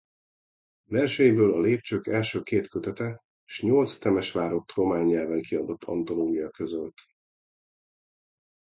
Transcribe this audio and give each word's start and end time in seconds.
Verseiből 0.89 1.53
a 1.53 1.59
Lépcsők 1.59 2.07
első 2.07 2.41
két 2.41 2.67
kötete 2.67 3.21
s 3.49 3.61
nyolc 3.61 3.97
Temesvárott 3.97 4.71
román 4.75 5.05
nyelven 5.05 5.41
kiadott 5.41 5.83
antológia 5.83 6.49
közölt. 6.49 7.01